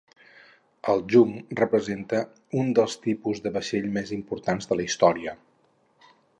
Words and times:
El 0.93 1.03
junc 1.13 1.51
representa 1.59 2.23
un 2.63 2.73
dels 2.81 2.97
tipus 3.05 3.43
de 3.45 3.53
vaixell 3.59 3.87
més 4.01 4.17
importants 4.19 4.73
de 4.73 4.81
la 4.81 4.89
història. 4.91 5.39